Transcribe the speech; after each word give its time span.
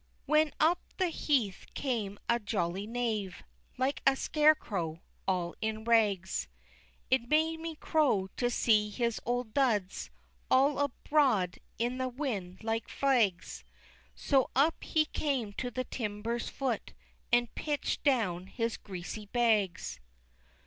II. 0.01 0.25
When 0.31 0.51
up 0.59 0.79
the 0.97 1.09
heath 1.09 1.67
came 1.75 2.17
a 2.27 2.39
jolly 2.39 2.87
knave, 2.87 3.43
Like 3.77 4.01
a 4.07 4.15
scarecrow, 4.15 5.03
all 5.27 5.53
in 5.61 5.83
rags: 5.83 6.47
It 7.11 7.29
made 7.29 7.59
me 7.59 7.75
crow 7.75 8.27
to 8.37 8.49
see 8.49 8.89
his 8.89 9.21
old 9.27 9.53
duds 9.53 10.09
All 10.49 10.79
abroad 10.79 11.59
in 11.77 11.99
the 11.99 12.09
wind, 12.09 12.63
like 12.63 12.89
flags; 12.89 13.63
So 14.15 14.49
up 14.55 14.83
he 14.83 15.05
came 15.05 15.53
to 15.53 15.69
the 15.69 15.83
timber's 15.83 16.49
foot 16.49 16.93
And 17.31 17.53
pitch'd 17.53 18.01
down 18.01 18.47
his 18.47 18.77
greasy 18.77 19.27
bags. 19.27 19.99